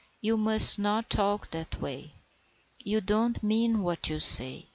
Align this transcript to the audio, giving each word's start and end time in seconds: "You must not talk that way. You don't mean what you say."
"You 0.19 0.35
must 0.35 0.79
not 0.79 1.11
talk 1.11 1.51
that 1.51 1.79
way. 1.79 2.15
You 2.83 3.01
don't 3.01 3.43
mean 3.43 3.83
what 3.83 4.09
you 4.09 4.19
say." 4.19 4.67